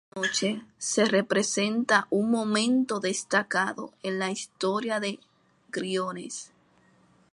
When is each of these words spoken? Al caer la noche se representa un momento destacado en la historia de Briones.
Al 0.11 0.13
caer 0.13 0.19
la 0.23 0.27
noche 0.29 0.61
se 0.91 1.03
representa 1.05 2.07
un 2.09 2.31
momento 2.31 2.99
destacado 2.99 3.93
en 4.01 4.17
la 4.17 4.31
historia 4.31 4.99
de 4.99 5.19
Briones. 5.69 6.49